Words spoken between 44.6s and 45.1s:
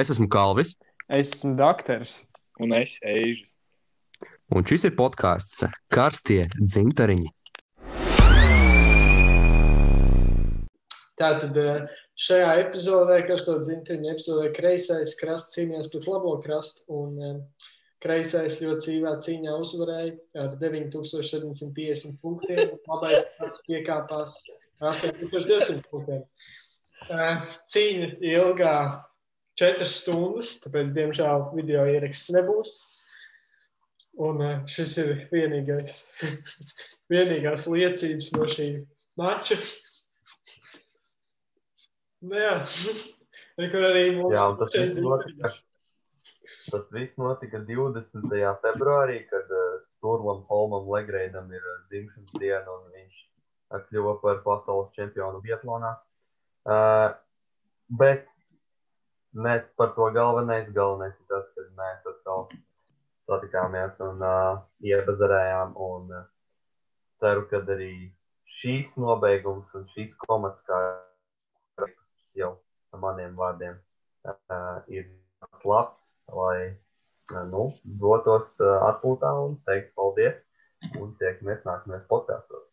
tas viss